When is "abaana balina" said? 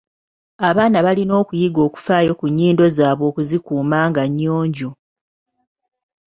0.67-1.33